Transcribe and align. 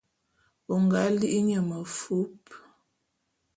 O 0.73 0.75
nga 0.83 1.01
li 1.17 1.27
nye 1.45 1.59
mefup. 1.69 2.39